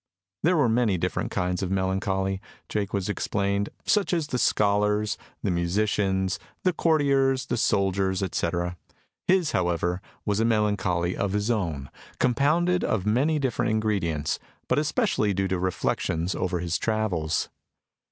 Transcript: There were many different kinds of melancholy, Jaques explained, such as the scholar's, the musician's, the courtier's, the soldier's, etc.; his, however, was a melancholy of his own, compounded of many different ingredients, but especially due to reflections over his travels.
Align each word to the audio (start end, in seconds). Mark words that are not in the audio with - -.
There 0.41 0.57
were 0.57 0.67
many 0.67 0.97
different 0.97 1.29
kinds 1.29 1.61
of 1.61 1.69
melancholy, 1.69 2.41
Jaques 2.69 3.07
explained, 3.07 3.69
such 3.85 4.13
as 4.15 4.25
the 4.25 4.39
scholar's, 4.39 5.15
the 5.43 5.51
musician's, 5.51 6.39
the 6.63 6.73
courtier's, 6.73 7.45
the 7.45 7.55
soldier's, 7.55 8.23
etc.; 8.23 8.77
his, 9.27 9.51
however, 9.51 10.01
was 10.25 10.39
a 10.39 10.43
melancholy 10.43 11.15
of 11.15 11.33
his 11.33 11.51
own, 11.51 11.91
compounded 12.17 12.83
of 12.83 13.05
many 13.05 13.37
different 13.37 13.69
ingredients, 13.69 14.39
but 14.67 14.79
especially 14.79 15.35
due 15.35 15.47
to 15.49 15.59
reflections 15.59 16.33
over 16.33 16.57
his 16.61 16.79
travels. 16.79 17.49